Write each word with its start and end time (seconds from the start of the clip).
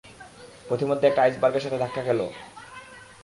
পথিমধ্যে 0.69 1.05
একটা 1.07 1.21
আইসবার্গের 1.21 1.63
সাথে 1.63 1.77
ধাক্কা 1.77 2.01
খেল? 2.03 2.19